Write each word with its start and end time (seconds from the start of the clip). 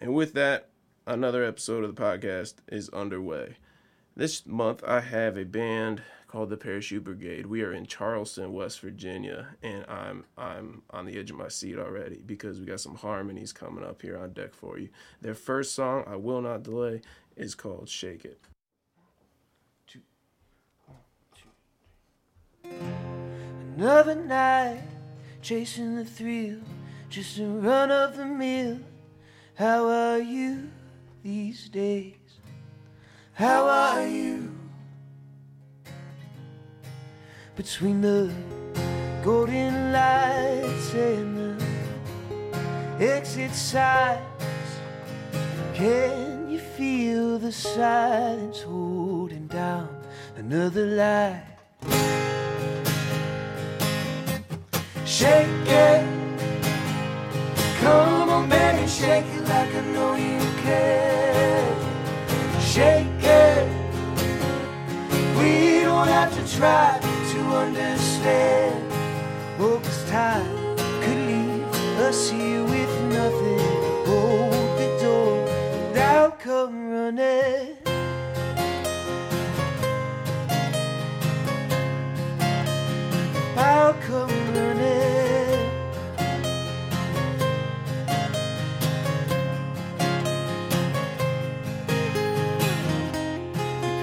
And 0.00 0.14
with 0.14 0.34
that, 0.34 0.68
another 1.06 1.44
episode 1.44 1.84
of 1.84 1.94
the 1.94 2.02
podcast 2.02 2.54
is 2.68 2.88
underway. 2.90 3.56
This 4.14 4.46
month, 4.46 4.82
I 4.86 5.00
have 5.00 5.36
a 5.36 5.44
band 5.44 6.02
called 6.26 6.50
the 6.50 6.56
Parachute 6.56 7.04
Brigade. 7.04 7.46
We 7.46 7.62
are 7.62 7.72
in 7.72 7.86
Charleston, 7.86 8.52
West 8.52 8.80
Virginia, 8.80 9.48
and 9.62 9.84
I'm 9.88 10.24
I'm 10.36 10.82
on 10.90 11.06
the 11.06 11.18
edge 11.18 11.30
of 11.30 11.36
my 11.36 11.48
seat 11.48 11.78
already 11.78 12.20
because 12.24 12.58
we 12.58 12.66
got 12.66 12.80
some 12.80 12.96
harmonies 12.96 13.52
coming 13.52 13.84
up 13.84 14.02
here 14.02 14.18
on 14.18 14.32
deck 14.32 14.54
for 14.54 14.78
you. 14.78 14.88
Their 15.20 15.34
first 15.34 15.74
song, 15.74 16.04
I 16.06 16.16
will 16.16 16.40
not 16.40 16.62
delay, 16.62 17.02
is 17.36 17.54
called 17.54 17.88
"Shake 17.88 18.24
It." 18.24 18.40
Another 23.76 24.14
night, 24.14 24.82
chasing 25.42 25.96
the 25.96 26.04
thrill, 26.04 26.58
just 27.08 27.38
a 27.38 27.46
run 27.46 27.90
of 27.90 28.16
the 28.16 28.24
mill. 28.24 28.78
How 29.56 29.88
are 29.88 30.18
you 30.18 30.68
these 31.22 31.70
days? 31.70 32.12
How 33.32 33.64
are 33.66 34.06
you? 34.06 34.54
Between 37.54 38.02
the 38.02 38.30
golden 39.24 39.92
lights 39.92 40.92
and 40.92 41.58
the 42.98 43.02
exit 43.02 43.54
signs, 43.54 44.20
can 45.72 46.50
you 46.50 46.58
feel 46.58 47.38
the 47.38 47.50
silence 47.50 48.60
holding 48.60 49.46
down 49.46 49.88
another 50.36 50.84
light? 50.84 51.56
Shake 55.06 55.48
it. 55.66 56.25
Come 57.86 58.30
on, 58.30 58.48
baby, 58.48 58.84
shake 58.88 59.26
it 59.36 59.44
like 59.48 59.72
I 59.72 59.82
know 59.94 60.16
you 60.16 60.40
can. 60.64 61.70
Shake 62.60 63.22
it. 63.22 63.68
We 65.38 65.82
don't 65.88 66.08
have 66.08 66.32
to 66.36 66.42
try 66.58 66.98
to 67.32 67.40
understand. 67.64 68.82
Oh, 69.60 69.78
'cause 69.82 70.02
time 70.10 70.50
could 71.02 71.20
leave 71.30 71.64
us 72.08 72.28
here 72.28 72.64
with 72.64 72.94
nothing. 73.18 73.62
Hold 74.08 74.68
the 74.80 74.90
door 75.02 75.38
and 75.76 75.98
I'll 76.12 76.32
come 76.32 76.74
running. 76.90 77.65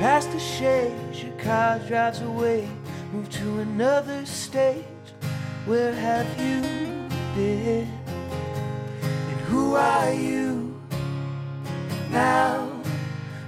We 0.04 0.09
pass 0.09 0.26
the 0.26 0.40
shades, 0.40 1.23
your 1.23 1.32
car 1.38 1.80
drives 1.88 2.20
away. 2.20 2.68
Move 3.14 3.30
to 3.40 3.59
another 3.59 4.26
stage. 4.26 4.84
Where 5.66 5.94
have 5.94 6.28
you 6.38 6.59
been? 7.38 7.88
And 8.98 9.40
who 9.48 9.76
are 9.76 10.12
you 10.12 10.78
now? 12.12 12.70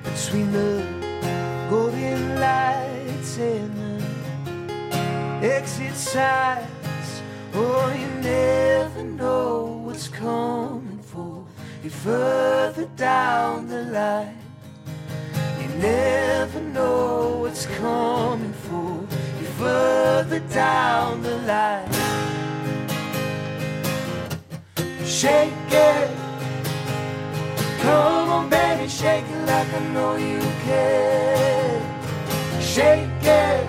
Between 0.02 0.54
the 0.54 1.68
golden 1.70 2.40
lights 2.40 3.38
and 3.38 4.02
the 5.42 5.46
exit 5.46 5.94
signs. 5.94 7.22
Oh, 7.54 7.94
you 8.00 8.08
never 8.22 9.04
know 9.04 9.82
what's 9.84 10.08
coming 10.08 11.00
for 11.00 11.46
you 11.84 11.90
further 11.90 12.86
down 12.96 13.68
the 13.68 13.82
line. 13.92 14.45
Never 15.80 16.62
know 16.62 17.38
what's 17.42 17.66
coming 17.66 18.54
for 18.54 19.04
you 19.40 19.48
further 19.60 20.40
down 20.40 21.22
the 21.22 21.38
line. 21.40 21.92
Shake 25.06 25.54
it. 25.72 26.10
Come 27.82 28.30
on, 28.30 28.50
baby, 28.50 28.88
shake 28.88 29.26
it 29.26 29.46
like 29.46 29.74
I 29.74 29.80
know 29.94 30.16
you 30.16 30.40
can. 30.66 31.82
Shake 32.62 33.24
it. 33.24 33.66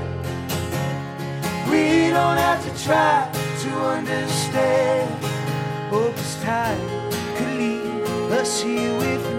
We 1.70 2.10
don't 2.10 2.38
have 2.38 2.62
to 2.66 2.84
try 2.84 3.28
to 3.62 3.70
understand. 3.96 5.16
'cause 5.90 6.36
time 6.42 6.80
could 7.36 7.52
leave 7.58 8.32
us 8.32 8.60
here 8.62 8.96
with 8.98 9.35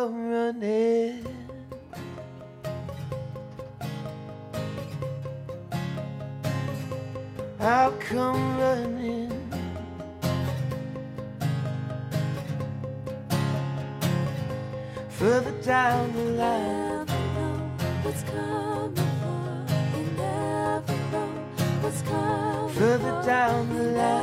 come 0.00 0.30
running. 0.30 1.26
I'll 7.60 7.92
come 8.08 8.58
running. 8.58 9.30
Further 15.10 15.52
down 15.62 16.12
the 16.14 16.24
line. 16.40 17.06
Further 22.70 23.22
down 23.26 23.68
the 23.76 23.82
line. 23.82 24.19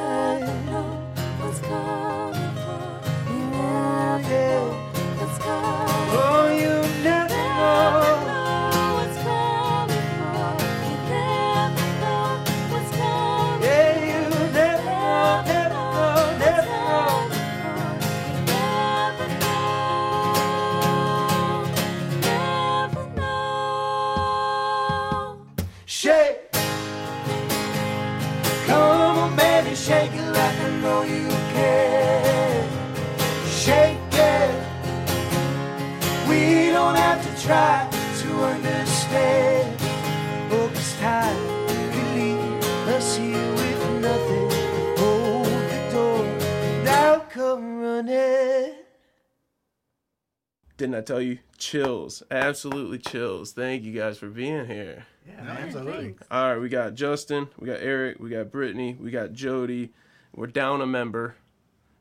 Didn't 50.87 50.99
I 50.99 51.01
tell 51.01 51.19
you? 51.19 51.39
Chills, 51.57 52.23
absolutely 52.31 52.97
chills. 52.97 53.51
Thank 53.51 53.83
you 53.83 53.91
guys 53.91 54.17
for 54.17 54.29
being 54.29 54.67
here. 54.67 55.05
Yeah, 55.27 55.57
absolutely. 55.59 56.15
All 56.31 56.53
right, 56.53 56.61
we 56.61 56.69
got 56.69 56.93
Justin, 56.93 57.49
we 57.59 57.67
got 57.67 57.81
Eric, 57.81 58.21
we 58.21 58.29
got 58.29 58.53
Brittany, 58.53 58.95
we 58.97 59.11
got 59.11 59.33
Jody. 59.33 59.91
We're 60.33 60.47
down 60.47 60.79
a 60.79 60.87
member 60.87 61.35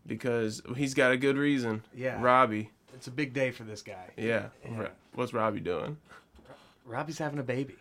because 0.06 0.62
he's 0.76 0.94
got 0.94 1.10
a 1.10 1.16
good 1.16 1.36
reason. 1.36 1.82
Yeah. 1.96 2.22
Robbie. 2.22 2.70
It's 2.94 3.08
a 3.08 3.10
big 3.10 3.32
day 3.32 3.50
for 3.50 3.64
this 3.64 3.82
guy. 3.82 4.10
Yeah. 4.16 4.50
Yeah. 4.64 4.90
What's 5.16 5.34
Robbie 5.34 5.58
doing? 5.58 5.96
Robbie's 6.84 7.18
having 7.18 7.40
a 7.40 7.42
baby. 7.42 7.74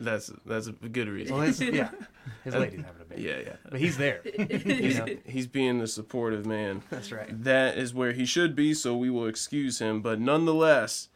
That's 0.00 0.32
that's 0.46 0.66
a 0.66 0.72
good 0.72 1.08
reason. 1.08 1.36
Well, 1.36 1.44
his, 1.44 1.60
yeah, 1.60 1.90
his 2.44 2.54
lady's 2.54 2.82
having 2.82 3.02
a 3.02 3.04
baby. 3.04 3.22
yeah, 3.22 3.38
yeah. 3.44 3.56
But 3.70 3.80
he's 3.80 3.98
there. 3.98 4.22
you 4.38 4.94
know? 4.94 5.06
He's 5.26 5.46
being 5.46 5.78
the 5.78 5.86
supportive 5.86 6.46
man. 6.46 6.82
That's 6.88 7.12
right. 7.12 7.28
That 7.44 7.76
is 7.76 7.92
where 7.92 8.12
he 8.12 8.24
should 8.24 8.56
be, 8.56 8.72
so 8.72 8.96
we 8.96 9.10
will 9.10 9.26
excuse 9.26 9.78
him. 9.78 10.00
But 10.00 10.18
nonetheless, 10.18 11.10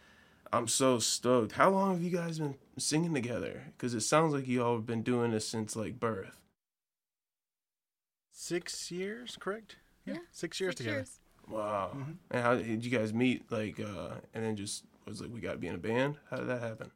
I'm 0.53 0.69
so 0.69 0.99
stoked. 0.99 1.53
How 1.53 1.71
long 1.71 1.95
have 1.95 2.03
you 2.03 2.11
guys 2.11 2.39
been 2.39 2.57
singing 2.77 3.15
together? 3.15 3.65
Because 3.77 3.95
it 3.95 4.03
sounds 4.03 4.35
like 4.35 4.47
you 4.47 4.63
all 4.63 4.75
have 4.75 4.87
been 4.87 5.03
doing 5.03 5.31
this 5.31 5.49
since 5.49 5.75
like 5.75 5.99
birth. 5.99 6.41
Six 8.31 8.91
years, 8.91 9.37
correct? 9.41 9.77
Yeah, 10.05 10.19
six 10.31 10.61
years 10.61 10.73
Six 10.73 10.79
together. 10.79 10.97
years. 10.99 11.21
Wow. 11.49 11.93
Mm-hmm. 11.97 12.13
And 12.31 12.43
how 12.43 12.55
did 12.57 12.85
you 12.85 12.91
guys 12.91 13.15
meet? 13.15 13.51
Like, 13.51 13.81
uh, 13.81 14.17
and 14.35 14.45
then 14.45 14.57
just 14.57 14.85
was 15.07 15.23
like, 15.23 15.33
we 15.33 15.41
got 15.41 15.53
to 15.53 15.59
be 15.59 15.69
in 15.69 15.75
a 15.75 15.79
band. 15.79 16.17
How 16.31 16.37
did 16.37 16.49
that 16.49 16.61
happen? 16.61 16.91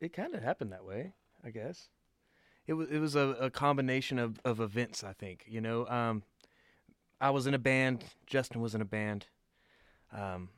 It 0.00 0.12
kind 0.12 0.34
of 0.34 0.42
happened 0.42 0.72
that 0.72 0.84
way, 0.84 1.14
I 1.44 1.50
guess. 1.50 1.88
It 2.66 2.74
was 2.74 2.88
it 2.90 2.98
was 2.98 3.14
a, 3.14 3.36
a 3.40 3.50
combination 3.50 4.18
of, 4.18 4.40
of 4.44 4.60
events. 4.60 5.04
I 5.04 5.12
think 5.12 5.44
you 5.46 5.60
know. 5.60 5.86
Um, 5.86 6.22
I 7.20 7.30
was 7.30 7.46
in 7.46 7.54
a 7.54 7.58
band. 7.58 8.04
Justin 8.26 8.60
was 8.60 8.74
in 8.74 8.82
a 8.82 8.86
band. 8.86 9.26
Um, 10.12 10.50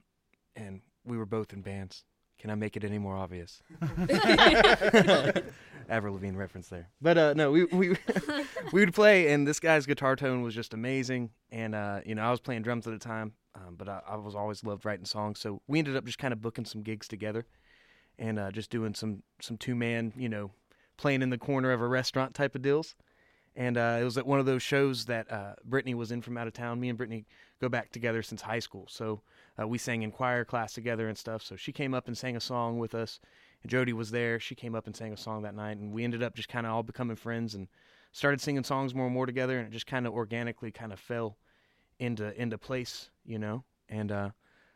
and 0.56 0.80
we 1.04 1.16
were 1.16 1.26
both 1.26 1.52
in 1.52 1.62
bands. 1.62 2.04
Can 2.38 2.50
I 2.50 2.54
make 2.54 2.76
it 2.76 2.84
any 2.84 2.98
more 2.98 3.16
obvious? 3.16 3.62
Avril 5.88 6.14
Lavigne 6.14 6.36
reference 6.36 6.68
there. 6.68 6.88
But 7.00 7.18
uh, 7.18 7.34
no, 7.34 7.50
we 7.50 7.64
we 7.64 7.96
we 8.72 8.80
would 8.80 8.94
play, 8.94 9.32
and 9.32 9.46
this 9.46 9.58
guy's 9.58 9.86
guitar 9.86 10.14
tone 10.14 10.42
was 10.42 10.54
just 10.54 10.74
amazing. 10.74 11.30
And 11.50 11.74
uh, 11.74 12.00
you 12.04 12.14
know, 12.14 12.22
I 12.22 12.30
was 12.30 12.40
playing 12.40 12.62
drums 12.62 12.86
at 12.86 12.92
the 12.92 12.98
time, 12.98 13.32
um, 13.54 13.74
but 13.76 13.88
I, 13.88 14.02
I 14.08 14.16
was 14.16 14.34
always 14.36 14.62
loved 14.62 14.84
writing 14.84 15.06
songs. 15.06 15.40
So 15.40 15.62
we 15.66 15.78
ended 15.78 15.96
up 15.96 16.04
just 16.04 16.18
kind 16.18 16.32
of 16.32 16.40
booking 16.40 16.64
some 16.64 16.82
gigs 16.82 17.08
together, 17.08 17.46
and 18.18 18.38
uh, 18.38 18.50
just 18.50 18.70
doing 18.70 18.94
some 18.94 19.22
some 19.40 19.56
two 19.56 19.74
man, 19.74 20.12
you 20.16 20.28
know, 20.28 20.50
playing 20.96 21.22
in 21.22 21.30
the 21.30 21.38
corner 21.38 21.70
of 21.70 21.80
a 21.80 21.86
restaurant 21.86 22.34
type 22.34 22.54
of 22.54 22.62
deals. 22.62 22.94
And 23.56 23.76
uh, 23.76 23.98
it 24.00 24.04
was 24.04 24.16
at 24.16 24.26
one 24.26 24.38
of 24.38 24.46
those 24.46 24.62
shows 24.62 25.06
that 25.06 25.30
uh, 25.32 25.54
Brittany 25.64 25.94
was 25.94 26.12
in 26.12 26.22
from 26.22 26.38
out 26.38 26.46
of 26.46 26.52
town. 26.52 26.78
Me 26.78 26.88
and 26.88 26.96
Brittany 26.96 27.26
go 27.60 27.68
back 27.68 27.90
together 27.90 28.22
since 28.22 28.40
high 28.40 28.60
school, 28.60 28.86
so 28.88 29.20
uh, 29.60 29.66
we 29.66 29.78
sang 29.78 30.02
in 30.02 30.12
choir 30.12 30.44
class 30.44 30.74
together 30.74 31.08
and 31.08 31.18
stuff. 31.18 31.42
So 31.42 31.56
she 31.56 31.72
came 31.72 31.92
up 31.92 32.06
and 32.06 32.16
sang 32.16 32.36
a 32.36 32.40
song 32.40 32.78
with 32.78 32.94
us. 32.94 33.18
And 33.62 33.70
Jody 33.70 33.92
was 33.92 34.12
there. 34.12 34.38
She 34.38 34.54
came 34.54 34.76
up 34.76 34.86
and 34.86 34.94
sang 34.94 35.12
a 35.12 35.16
song 35.16 35.42
that 35.42 35.56
night, 35.56 35.78
and 35.78 35.92
we 35.92 36.04
ended 36.04 36.22
up 36.22 36.36
just 36.36 36.48
kind 36.48 36.66
of 36.66 36.72
all 36.72 36.84
becoming 36.84 37.16
friends 37.16 37.54
and 37.56 37.66
started 38.12 38.40
singing 38.40 38.62
songs 38.62 38.94
more 38.94 39.06
and 39.06 39.14
more 39.14 39.26
together. 39.26 39.58
And 39.58 39.66
it 39.66 39.72
just 39.72 39.88
kind 39.88 40.06
of 40.06 40.12
organically 40.12 40.70
kind 40.70 40.92
of 40.92 41.00
fell 41.00 41.36
into 41.98 42.40
into 42.40 42.58
place, 42.58 43.10
you 43.24 43.38
know. 43.40 43.64
And 43.88 44.12
uh, 44.12 44.30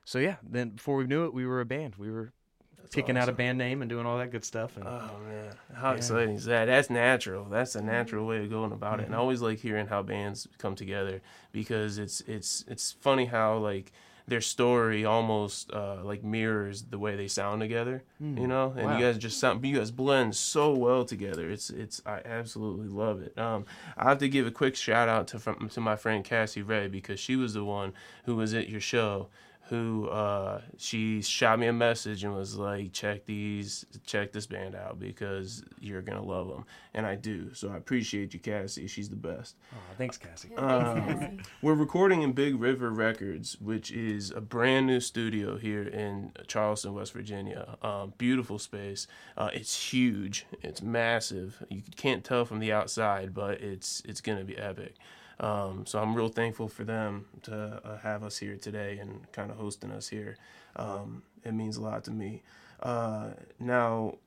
so 0.04 0.18
yeah, 0.18 0.36
then 0.42 0.70
before 0.70 0.96
we 0.96 1.06
knew 1.06 1.24
it, 1.24 1.34
we 1.34 1.46
were 1.46 1.60
a 1.60 1.66
band. 1.66 1.94
We 1.96 2.10
were 2.10 2.32
That's 2.82 2.94
picking 2.94 3.16
out 3.16 3.28
a 3.28 3.32
band 3.32 3.58
name 3.58 3.82
and 3.82 3.88
doing 3.88 4.06
all 4.06 4.18
that 4.18 4.30
good 4.30 4.44
stuff. 4.44 4.76
And 4.76 4.86
Oh 4.86 5.18
man, 5.26 5.54
how 5.74 5.90
Yeah. 5.90 5.96
exciting 5.96 6.34
is 6.36 6.44
that? 6.46 6.66
That's 6.66 6.90
natural. 6.90 7.44
That's 7.44 7.74
a 7.74 7.82
natural 7.82 8.26
way 8.26 8.38
of 8.44 8.50
going 8.50 8.72
about 8.72 9.00
it. 9.00 9.06
And 9.06 9.14
I 9.14 9.18
always 9.18 9.40
like 9.40 9.58
hearing 9.58 9.86
how 9.86 10.02
bands 10.02 10.48
come 10.58 10.74
together 10.74 11.20
because 11.52 11.98
it's 11.98 12.20
it's 12.22 12.64
it's 12.68 12.92
funny 13.00 13.26
how 13.26 13.56
like 13.58 13.92
their 14.28 14.40
story 14.40 15.04
almost 15.04 15.72
uh, 15.72 15.96
like 16.04 16.22
mirrors 16.22 16.82
the 16.84 16.98
way 16.98 17.16
they 17.16 17.26
sound 17.28 17.60
together. 17.60 18.04
You 18.20 18.46
know, 18.46 18.72
and 18.76 18.86
Wow. 18.86 18.96
you 18.98 19.04
guys 19.04 19.18
just 19.18 19.38
sound 19.40 19.64
you 19.66 19.76
guys 19.76 19.90
blend 19.90 20.34
so 20.36 20.72
well 20.74 21.04
together. 21.04 21.50
It's 21.50 21.70
it's 21.70 22.00
I 22.06 22.20
absolutely 22.24 22.88
love 22.88 23.20
it. 23.20 23.36
Um, 23.36 23.66
I 23.96 24.08
have 24.08 24.18
to 24.18 24.28
give 24.28 24.46
a 24.46 24.50
quick 24.52 24.76
shout 24.76 25.08
out 25.08 25.26
to 25.28 25.38
from, 25.38 25.68
to 25.70 25.80
my 25.80 25.96
friend 25.96 26.24
Cassie 26.24 26.62
Ray 26.62 26.86
because 26.88 27.18
she 27.20 27.34
was 27.36 27.52
the 27.54 27.64
one 27.64 27.92
who 28.24 28.36
was 28.36 28.54
at 28.54 28.68
your 28.68 28.80
show 28.80 29.28
who 29.68 30.08
uh, 30.08 30.60
she 30.76 31.22
shot 31.22 31.58
me 31.58 31.66
a 31.66 31.72
message 31.72 32.24
and 32.24 32.34
was 32.34 32.56
like, 32.56 32.92
"Check 32.92 33.24
these, 33.26 33.86
check 34.04 34.32
this 34.32 34.46
band 34.46 34.74
out 34.74 34.98
because 34.98 35.62
you're 35.80 36.02
gonna 36.02 36.22
love 36.22 36.48
them," 36.48 36.64
and 36.94 37.06
I 37.06 37.14
do. 37.14 37.54
So 37.54 37.70
I 37.70 37.76
appreciate 37.76 38.34
you, 38.34 38.40
Cassie. 38.40 38.86
She's 38.86 39.08
the 39.08 39.16
best. 39.16 39.56
oh, 39.72 39.78
thanks, 39.96 40.18
Cassie. 40.18 40.54
Um, 40.56 41.38
we're 41.62 41.74
recording 41.74 42.22
in 42.22 42.32
Big 42.32 42.60
River 42.60 42.90
Records, 42.90 43.60
which 43.60 43.90
is 43.90 44.30
a 44.30 44.40
brand 44.40 44.86
new 44.86 45.00
studio 45.00 45.56
here 45.56 45.82
in 45.82 46.32
Charleston, 46.46 46.94
West 46.94 47.12
Virginia. 47.12 47.76
Um, 47.82 48.12
beautiful 48.18 48.58
space. 48.58 49.06
Uh, 49.36 49.50
it's 49.52 49.92
huge. 49.92 50.44
It's 50.62 50.82
massive. 50.82 51.64
You 51.68 51.82
can't 51.96 52.24
tell 52.24 52.44
from 52.44 52.58
the 52.58 52.72
outside, 52.72 53.32
but 53.32 53.60
it's 53.60 54.02
it's 54.04 54.20
gonna 54.20 54.44
be 54.44 54.58
epic. 54.58 54.96
Um, 55.42 55.84
so 55.86 56.00
I'm 56.00 56.14
real 56.14 56.28
thankful 56.28 56.68
for 56.68 56.84
them 56.84 57.26
to 57.42 57.80
uh, 57.84 57.98
have 57.98 58.22
us 58.22 58.38
here 58.38 58.56
today 58.56 58.98
and 58.98 59.30
kind 59.32 59.50
of 59.50 59.56
hosting 59.56 59.90
us 59.90 60.08
here. 60.08 60.36
Um, 60.76 61.24
it 61.44 61.52
means 61.52 61.76
a 61.76 61.82
lot 61.82 62.04
to 62.04 62.12
me. 62.12 62.42
Uh, 62.80 63.30
now, 63.58 64.18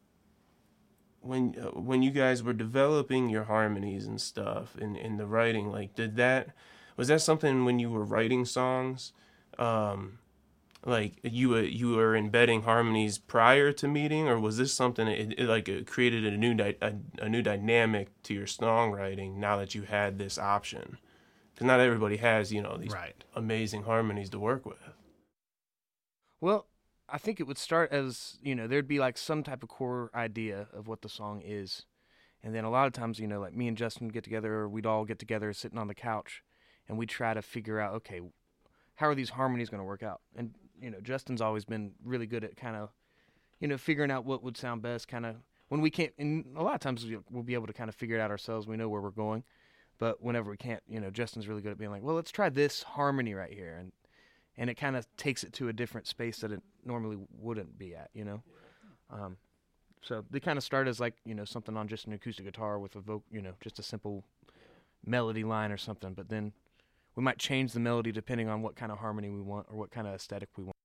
when 1.21 1.55
uh, 1.57 1.79
when 1.79 2.03
you 2.03 2.11
guys 2.11 2.43
were 2.43 2.53
developing 2.53 3.29
your 3.29 3.45
harmonies 3.45 4.05
and 4.05 4.19
stuff 4.19 4.77
in 4.77 4.97
in 4.97 5.15
the 5.15 5.25
writing, 5.25 5.71
like 5.71 5.95
did 5.95 6.17
that 6.17 6.49
was 6.97 7.07
that 7.07 7.21
something 7.21 7.63
when 7.63 7.79
you 7.79 7.89
were 7.89 8.03
writing 8.03 8.43
songs, 8.43 9.13
um, 9.57 10.19
like 10.85 11.13
you 11.23 11.49
were 11.49 11.63
you 11.63 11.95
were 11.95 12.15
embedding 12.15 12.63
harmonies 12.63 13.17
prior 13.17 13.71
to 13.71 13.87
meeting, 13.87 14.27
or 14.27 14.37
was 14.37 14.57
this 14.57 14.73
something 14.73 15.07
it, 15.07 15.33
it, 15.39 15.45
like 15.47 15.69
it 15.69 15.87
created 15.87 16.25
a 16.25 16.37
new 16.37 16.53
di- 16.53 16.75
a, 16.81 16.93
a 17.21 17.29
new 17.29 17.41
dynamic 17.41 18.09
to 18.23 18.33
your 18.33 18.45
songwriting 18.47 19.37
now 19.37 19.57
that 19.57 19.73
you 19.73 19.83
had 19.83 20.19
this 20.19 20.37
option? 20.37 20.97
Because 21.55 21.67
not 21.67 21.79
everybody 21.79 22.17
has 22.17 22.51
you 22.51 22.61
know 22.61 22.75
these 22.77 22.91
Right. 22.91 23.23
amazing 23.33 23.83
harmonies 23.83 24.29
to 24.31 24.39
work 24.39 24.65
with. 24.65 24.89
Well, 26.41 26.67
I 27.07 27.17
think 27.17 27.39
it 27.39 27.43
would 27.47 27.57
start 27.57 27.91
as 27.91 28.37
you 28.41 28.55
know 28.55 28.67
there'd 28.67 28.87
be 28.87 28.99
like 28.99 29.17
some 29.17 29.41
type 29.41 29.63
of 29.63 29.69
core 29.69 30.11
idea 30.13 30.67
of 30.73 30.87
what 30.87 31.01
the 31.01 31.09
song 31.09 31.41
is, 31.43 31.85
and 32.43 32.53
then 32.53 32.65
a 32.65 32.69
lot 32.69 32.87
of 32.87 32.93
times 32.93 33.19
you 33.19 33.27
know 33.27 33.39
like 33.39 33.53
me 33.53 33.67
and 33.69 33.77
Justin 33.77 34.09
get 34.09 34.23
together 34.23 34.53
or 34.53 34.69
we'd 34.69 34.85
all 34.85 35.05
get 35.05 35.17
together 35.17 35.53
sitting 35.53 35.79
on 35.79 35.87
the 35.87 35.95
couch, 35.95 36.43
and 36.89 36.97
we'd 36.97 37.09
try 37.09 37.33
to 37.33 37.41
figure 37.41 37.79
out 37.79 37.93
okay, 37.93 38.19
how 38.95 39.07
are 39.07 39.15
these 39.15 39.29
harmonies 39.31 39.69
going 39.69 39.79
to 39.81 39.85
work 39.85 40.03
out? 40.03 40.21
And 40.35 40.53
you 40.81 40.89
know 40.89 40.99
Justin's 40.99 41.41
always 41.41 41.63
been 41.63 41.93
really 42.03 42.27
good 42.27 42.43
at 42.43 42.57
kind 42.57 42.75
of, 42.75 42.89
you 43.61 43.67
know, 43.69 43.77
figuring 43.77 44.11
out 44.11 44.25
what 44.25 44.43
would 44.43 44.57
sound 44.57 44.81
best. 44.81 45.07
Kind 45.07 45.25
of 45.25 45.37
when 45.69 45.79
we 45.79 45.89
can't, 45.89 46.11
and 46.17 46.57
a 46.57 46.63
lot 46.63 46.75
of 46.75 46.81
times 46.81 47.05
we- 47.05 47.17
we'll 47.29 47.43
be 47.43 47.53
able 47.53 47.67
to 47.67 47.73
kind 47.73 47.87
of 47.87 47.95
figure 47.95 48.17
it 48.17 48.21
out 48.21 48.29
ourselves. 48.29 48.67
We 48.67 48.75
know 48.77 48.89
where 48.89 49.01
we're 49.01 49.09
going, 49.09 49.43
but 49.97 50.21
whenever 50.21 50.49
we 50.51 50.57
can't, 50.57 50.83
you 50.87 50.99
know, 50.99 51.09
Justin's 51.09 51.47
really 51.47 51.61
good 51.61 51.71
at 51.71 51.77
being 51.77 51.91
like, 51.91 52.03
well, 52.03 52.15
let's 52.15 52.31
try 52.31 52.49
this 52.49 52.83
harmony 52.83 53.33
right 53.33 53.51
here, 53.51 53.77
and 53.79 53.91
and 54.57 54.69
it 54.69 54.75
kind 54.75 54.95
of 54.95 55.07
takes 55.17 55.43
it 55.43 55.53
to 55.53 55.67
a 55.67 55.73
different 55.73 56.07
space 56.07 56.39
that 56.39 56.51
it 56.51 56.61
normally 56.85 57.17
wouldn't 57.37 57.77
be 57.77 57.95
at, 57.95 58.09
you 58.13 58.23
know. 58.23 58.41
Um, 59.09 59.37
so 60.01 60.23
they 60.29 60.39
kind 60.39 60.57
of 60.57 60.63
start 60.63 60.87
as 60.87 60.99
like 60.99 61.15
you 61.25 61.35
know 61.35 61.45
something 61.45 61.75
on 61.75 61.87
just 61.87 62.05
an 62.05 62.13
acoustic 62.13 62.45
guitar 62.45 62.79
with 62.79 62.95
a 62.95 62.99
voc, 62.99 63.21
you 63.31 63.41
know, 63.41 63.53
just 63.61 63.79
a 63.79 63.83
simple 63.83 64.23
melody 65.05 65.43
line 65.43 65.71
or 65.71 65.77
something. 65.77 66.13
But 66.13 66.29
then 66.29 66.53
we 67.15 67.23
might 67.23 67.37
change 67.37 67.73
the 67.73 67.79
melody 67.79 68.11
depending 68.11 68.49
on 68.49 68.61
what 68.61 68.75
kind 68.75 68.91
of 68.91 68.99
harmony 68.99 69.29
we 69.29 69.41
want 69.41 69.67
or 69.69 69.77
what 69.77 69.91
kind 69.91 70.07
of 70.07 70.13
aesthetic 70.13 70.49
we 70.57 70.65
want. 70.65 70.75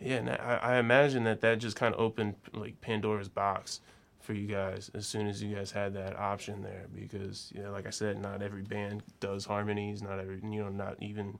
Yeah, 0.00 0.16
and 0.16 0.30
I, 0.30 0.58
I 0.62 0.78
imagine 0.78 1.24
that 1.24 1.40
that 1.42 1.58
just 1.58 1.76
kind 1.76 1.94
of 1.94 2.00
opened 2.00 2.34
like 2.52 2.80
Pandora's 2.80 3.28
box 3.28 3.80
for 4.22 4.32
you 4.32 4.46
guys 4.46 4.90
as 4.94 5.06
soon 5.06 5.26
as 5.26 5.42
you 5.42 5.54
guys 5.54 5.70
had 5.70 5.94
that 5.94 6.16
option 6.18 6.62
there, 6.62 6.86
because 6.94 7.52
you 7.54 7.62
know, 7.62 7.72
like 7.72 7.86
I 7.86 7.90
said, 7.90 8.20
not 8.20 8.42
every 8.42 8.62
band 8.62 9.02
does 9.20 9.44
harmonies. 9.44 10.02
Not 10.02 10.18
every, 10.18 10.40
you 10.42 10.62
know, 10.62 10.68
not 10.68 10.96
even, 11.00 11.38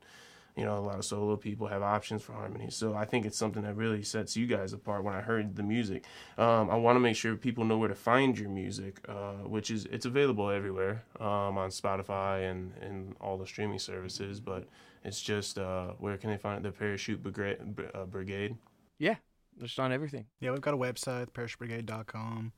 you 0.56 0.64
know, 0.64 0.78
a 0.78 0.80
lot 0.80 0.98
of 0.98 1.04
solo 1.04 1.36
people 1.36 1.66
have 1.66 1.82
options 1.82 2.22
for 2.22 2.32
harmonies. 2.32 2.74
So 2.74 2.94
I 2.94 3.04
think 3.04 3.26
it's 3.26 3.38
something 3.38 3.62
that 3.62 3.76
really 3.76 4.02
sets 4.02 4.36
you 4.36 4.46
guys 4.46 4.72
apart. 4.72 5.04
When 5.04 5.14
I 5.14 5.20
heard 5.20 5.56
the 5.56 5.62
music, 5.62 6.04
um, 6.38 6.70
I 6.70 6.76
want 6.76 6.96
to 6.96 7.00
make 7.00 7.16
sure 7.16 7.36
people 7.36 7.64
know 7.64 7.78
where 7.78 7.88
to 7.88 7.94
find 7.94 8.38
your 8.38 8.48
music, 8.48 9.00
uh, 9.08 9.44
which 9.44 9.70
is 9.70 9.86
it's 9.86 10.06
available 10.06 10.50
everywhere 10.50 11.04
um, 11.20 11.58
on 11.58 11.70
Spotify 11.70 12.50
and 12.50 12.72
and 12.80 13.16
all 13.20 13.36
the 13.38 13.46
streaming 13.46 13.78
services, 13.78 14.40
but. 14.40 14.66
It's 15.04 15.20
just 15.20 15.58
uh, 15.58 15.94
where 15.98 16.16
can 16.16 16.30
they 16.30 16.36
find 16.36 16.58
it? 16.58 16.62
The 16.62 16.70
Parachute 16.70 17.24
Brigade. 17.24 17.58
Uh, 17.92 18.04
Brigade. 18.04 18.56
Yeah, 18.98 19.16
just 19.60 19.78
on 19.78 19.92
everything. 19.92 20.26
Yeah, 20.40 20.52
we've 20.52 20.60
got 20.60 20.74
a 20.74 20.76
website, 20.76 21.30
parachutebrigade.com. 21.30 22.52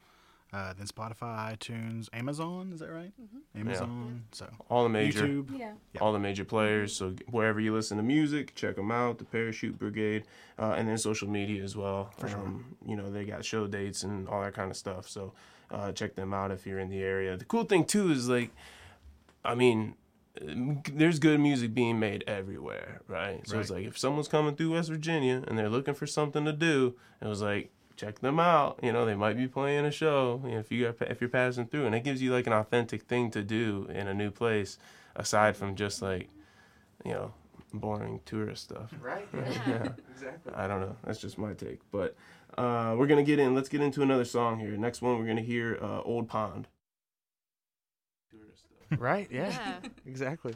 Uh, 0.54 0.72
then 0.74 0.86
Spotify, 0.86 1.52
iTunes, 1.58 2.08
Amazon. 2.12 2.70
Is 2.72 2.78
that 2.80 2.90
right? 2.90 3.12
Amazon. 3.58 4.22
So 4.30 4.46
All 4.70 4.84
the 4.84 4.88
major, 4.88 5.26
YouTube. 5.26 5.58
Yeah. 5.58 5.72
Yeah. 5.92 6.00
all 6.00 6.12
the 6.12 6.18
major 6.20 6.44
players. 6.44 6.94
So 6.94 7.14
wherever 7.28 7.58
you 7.60 7.74
listen 7.74 7.96
to 7.96 8.02
music, 8.04 8.54
check 8.54 8.76
them 8.76 8.92
out. 8.92 9.18
The 9.18 9.24
Parachute 9.24 9.78
Brigade, 9.78 10.24
uh, 10.58 10.74
and 10.78 10.88
then 10.88 10.96
social 10.98 11.28
media 11.28 11.62
as 11.64 11.76
well. 11.76 12.10
For 12.18 12.28
sure. 12.28 12.38
Um, 12.38 12.76
you 12.86 12.94
know 12.96 13.10
they 13.10 13.24
got 13.24 13.44
show 13.44 13.66
dates 13.66 14.04
and 14.04 14.28
all 14.28 14.42
that 14.42 14.54
kind 14.54 14.70
of 14.70 14.76
stuff. 14.76 15.08
So 15.08 15.32
uh, 15.72 15.90
check 15.92 16.14
them 16.14 16.32
out 16.32 16.52
if 16.52 16.66
you're 16.66 16.78
in 16.78 16.88
the 16.88 17.02
area. 17.02 17.36
The 17.36 17.44
cool 17.46 17.64
thing 17.64 17.84
too 17.84 18.10
is 18.12 18.28
like, 18.28 18.50
I 19.44 19.54
mean. 19.56 19.96
uh, 20.40 20.74
There's 20.92 21.18
good 21.18 21.40
music 21.40 21.74
being 21.74 21.98
made 21.98 22.22
everywhere, 22.28 23.00
right? 23.08 23.46
So 23.48 23.58
it's 23.60 23.70
like 23.70 23.86
if 23.86 23.96
someone's 23.98 24.28
coming 24.28 24.54
through 24.56 24.72
West 24.74 24.88
Virginia 24.90 25.42
and 25.48 25.58
they're 25.58 25.68
looking 25.68 25.94
for 25.94 26.06
something 26.06 26.44
to 26.44 26.52
do, 26.52 26.94
it 27.22 27.26
was 27.26 27.40
like 27.42 27.70
check 27.96 28.20
them 28.20 28.38
out. 28.40 28.78
You 28.82 28.92
know, 28.92 29.04
they 29.04 29.14
might 29.14 29.36
be 29.36 29.46
playing 29.48 29.84
a 29.84 29.90
show 29.90 30.40
you 30.44 30.52
know, 30.52 30.58
if 30.58 30.70
you 30.72 30.84
got, 30.92 31.08
if 31.10 31.20
you're 31.20 31.30
passing 31.30 31.66
through, 31.66 31.86
and 31.86 31.94
it 31.94 32.04
gives 32.04 32.20
you 32.22 32.32
like 32.32 32.46
an 32.46 32.52
authentic 32.52 33.02
thing 33.02 33.30
to 33.32 33.42
do 33.42 33.86
in 33.92 34.08
a 34.08 34.14
new 34.14 34.30
place, 34.30 34.78
aside 35.16 35.56
from 35.56 35.74
just 35.76 36.02
like, 36.02 36.28
you 37.04 37.12
know, 37.12 37.32
boring 37.72 38.20
tourist 38.24 38.64
stuff. 38.64 38.92
Right. 39.00 39.28
Yeah. 39.34 39.92
Exactly. 40.12 40.52
I 40.54 40.66
don't 40.68 40.80
know. 40.80 40.96
That's 41.04 41.18
just 41.20 41.38
my 41.38 41.52
take. 41.54 41.80
But 41.90 42.16
uh, 42.56 42.94
we're 42.96 43.06
gonna 43.06 43.22
get 43.24 43.38
in. 43.38 43.54
Let's 43.54 43.68
get 43.68 43.80
into 43.80 44.02
another 44.02 44.24
song 44.24 44.58
here. 44.60 44.76
Next 44.76 45.02
one, 45.02 45.18
we're 45.18 45.26
gonna 45.26 45.40
hear 45.40 45.78
uh, 45.82 46.00
"Old 46.02 46.28
Pond." 46.28 46.68
Tourist 48.30 48.64
stuff. 48.64 49.00
Right. 49.00 49.28
Yeah. 49.30 49.48
Yeah. 49.48 49.88
Exactly. 50.06 50.54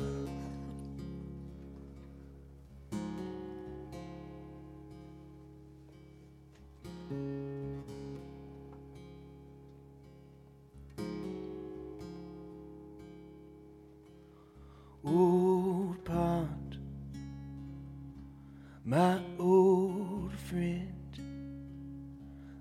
My 18.89 19.21
old 19.39 20.33
friend. 20.33 20.95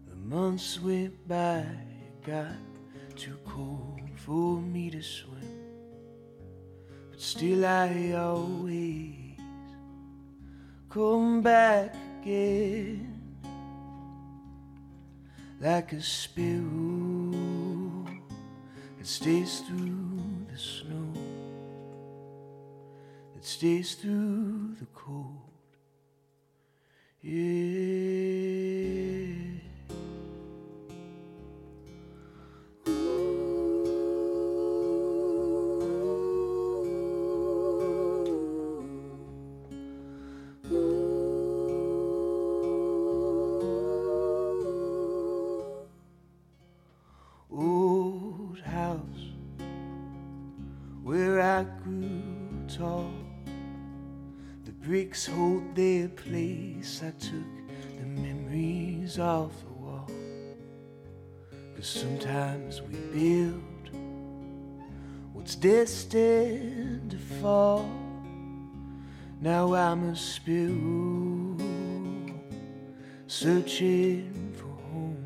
The 0.10 0.16
months 0.18 0.78
went 0.82 1.26
by, 1.26 1.60
it 1.60 2.26
got 2.26 2.52
too 3.16 3.38
cold 3.46 4.02
for 4.18 4.60
me 4.60 4.90
to 4.90 5.02
swim, 5.02 5.40
but 7.10 7.22
still 7.22 7.66
I 7.66 8.12
always 8.12 9.40
come 10.90 11.42
back 11.42 11.96
again. 12.22 13.14
like 15.62 15.94
a 15.94 16.02
sparrow 16.02 17.32
that 18.98 19.08
stays 19.08 19.62
through 19.62 20.20
the 20.52 20.58
snow, 20.58 21.14
that 23.34 23.46
stays 23.46 23.96
through 23.96 24.76
the 24.78 24.88
cold. 24.94 25.57
Yeah. 27.30 28.67
Off 59.20 59.52
the 59.62 59.74
wall. 59.74 60.10
Cause 61.76 61.88
sometimes 61.88 62.82
we 62.82 62.96
build 63.14 63.90
what's 65.34 65.56
destined 65.56 67.12
to 67.12 67.18
fall. 67.18 67.90
Now 69.40 69.74
I'm 69.74 70.10
a 70.10 70.16
sparrow 70.16 71.58
searching 73.28 74.54
for 74.56 74.74
home. 74.92 75.26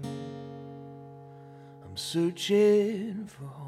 I'm 1.83 1.95
searching 1.95 3.25
for 3.25 3.45
home. 3.45 3.60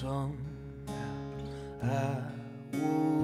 Somehow 0.00 0.30
I 1.82 2.22
won't 2.72 3.17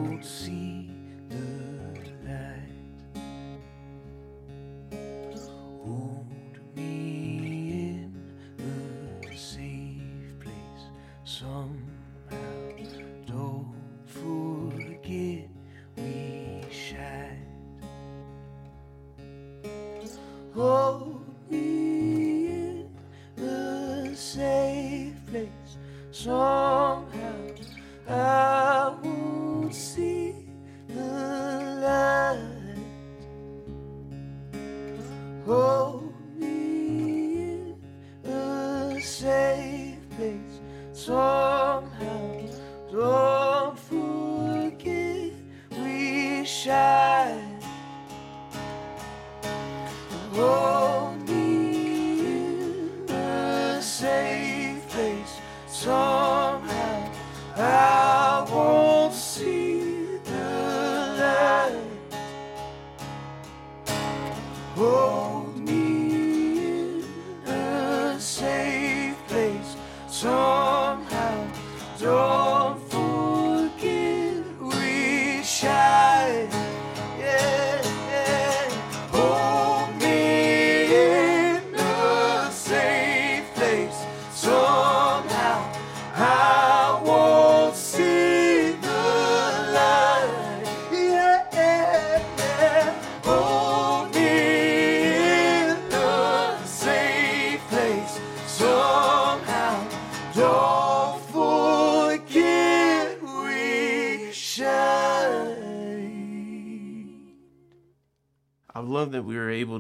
safe 39.15 39.97
place. 40.17 40.59
Somehow 40.93 42.41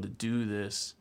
to 0.04 0.10
do 0.10 0.44
this, 0.44 0.94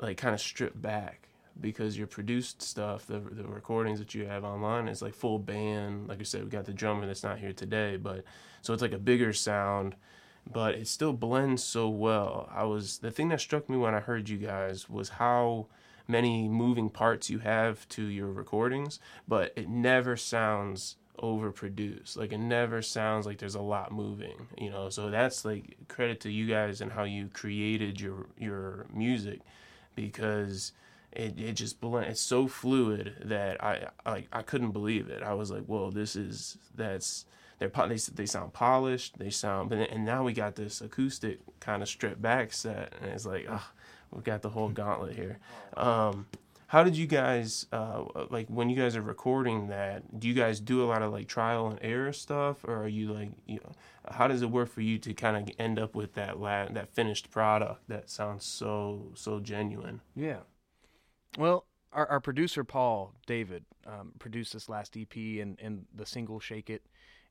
like 0.00 0.16
kind 0.16 0.34
of 0.34 0.40
stripped 0.40 0.80
back 0.80 1.28
because 1.60 1.98
your 1.98 2.06
produced 2.06 2.62
stuff, 2.62 3.06
the 3.06 3.20
the 3.20 3.44
recordings 3.44 3.98
that 3.98 4.14
you 4.14 4.26
have 4.26 4.44
online 4.44 4.88
is 4.88 5.02
like 5.02 5.14
full 5.14 5.38
band. 5.38 6.08
Like 6.08 6.20
I 6.20 6.24
said, 6.24 6.44
we 6.44 6.50
got 6.50 6.64
the 6.64 6.72
drummer 6.72 7.06
that's 7.06 7.22
not 7.22 7.38
here 7.38 7.52
today, 7.52 7.96
but 7.96 8.24
so 8.62 8.72
it's 8.72 8.82
like 8.82 8.92
a 8.92 8.98
bigger 8.98 9.32
sound, 9.32 9.94
but 10.50 10.74
it 10.74 10.88
still 10.88 11.12
blends 11.12 11.62
so 11.62 11.88
well. 11.88 12.48
I 12.52 12.64
was 12.64 12.98
the 12.98 13.10
thing 13.10 13.28
that 13.28 13.40
struck 13.40 13.68
me 13.68 13.76
when 13.76 13.94
I 13.94 14.00
heard 14.00 14.28
you 14.28 14.38
guys 14.38 14.88
was 14.88 15.10
how 15.10 15.66
many 16.08 16.48
moving 16.48 16.90
parts 16.90 17.30
you 17.30 17.38
have 17.38 17.88
to 17.90 18.02
your 18.02 18.30
recordings, 18.30 18.98
but 19.28 19.52
it 19.56 19.68
never 19.68 20.16
sounds 20.16 20.96
overproduced. 21.18 22.16
Like 22.16 22.32
it 22.32 22.38
never 22.38 22.82
sounds 22.82 23.26
like 23.26 23.38
there's 23.38 23.54
a 23.54 23.60
lot 23.60 23.92
moving, 23.92 24.48
you 24.58 24.70
know. 24.70 24.88
So 24.88 25.10
that's 25.10 25.44
like 25.44 25.76
credit 25.88 26.20
to 26.20 26.30
you 26.30 26.46
guys 26.46 26.80
and 26.80 26.92
how 26.92 27.04
you 27.04 27.28
created 27.32 28.00
your 28.00 28.26
your 28.38 28.86
music 28.92 29.40
because 29.94 30.72
it, 31.12 31.38
it 31.38 31.52
just 31.52 31.80
blend 31.80 32.06
it's 32.06 32.20
so 32.20 32.48
fluid 32.48 33.14
that 33.24 33.62
I 33.62 33.88
like 34.06 34.28
I 34.32 34.42
couldn't 34.42 34.72
believe 34.72 35.08
it. 35.08 35.22
I 35.22 35.34
was 35.34 35.50
like, 35.50 35.64
"Whoa, 35.64 35.90
this 35.90 36.16
is 36.16 36.58
that's 36.74 37.26
they're 37.58 37.68
they 37.68 37.98
they 38.14 38.26
sound 38.26 38.52
polished, 38.52 39.18
they 39.18 39.30
sound 39.30 39.68
but 39.68 39.78
and 39.78 40.04
now 40.04 40.24
we 40.24 40.32
got 40.32 40.56
this 40.56 40.80
acoustic 40.80 41.40
kind 41.60 41.82
of 41.82 41.88
stripped 41.88 42.22
back 42.22 42.52
set 42.52 42.94
and 43.00 43.10
it's 43.10 43.26
like, 43.26 43.46
ah, 43.48 43.70
we've 44.10 44.24
got 44.24 44.42
the 44.42 44.50
whole 44.50 44.70
gauntlet 44.70 45.14
here." 45.14 45.38
Um 45.76 46.26
how 46.72 46.82
did 46.82 46.96
you 46.96 47.06
guys 47.06 47.66
uh, 47.70 48.02
like 48.30 48.48
when 48.48 48.70
you 48.70 48.76
guys 48.76 48.96
are 48.96 49.02
recording 49.02 49.68
that 49.68 50.18
do 50.18 50.26
you 50.26 50.32
guys 50.32 50.58
do 50.58 50.82
a 50.82 50.86
lot 50.86 51.02
of 51.02 51.12
like 51.12 51.28
trial 51.28 51.68
and 51.68 51.78
error 51.82 52.14
stuff 52.14 52.64
or 52.64 52.82
are 52.82 52.88
you 52.88 53.12
like 53.12 53.28
you 53.46 53.56
know 53.56 53.72
how 54.10 54.26
does 54.26 54.40
it 54.40 54.50
work 54.50 54.70
for 54.70 54.80
you 54.80 54.98
to 54.98 55.12
kind 55.12 55.36
of 55.36 55.54
end 55.58 55.78
up 55.78 55.94
with 55.94 56.14
that 56.14 56.40
la- 56.40 56.68
that 56.68 56.88
finished 56.88 57.30
product 57.30 57.86
that 57.88 58.08
sounds 58.08 58.46
so 58.46 59.12
so 59.14 59.38
genuine 59.38 60.00
Yeah. 60.16 60.40
Well, 61.38 61.66
our, 61.92 62.06
our 62.06 62.20
producer 62.20 62.64
Paul 62.64 63.14
David 63.26 63.64
um, 63.86 64.12
produced 64.18 64.54
this 64.54 64.68
last 64.68 64.96
EP 64.96 65.14
and, 65.14 65.58
and 65.60 65.84
the 65.94 66.06
single 66.06 66.40
"Shake 66.40 66.70
It," 66.70 66.82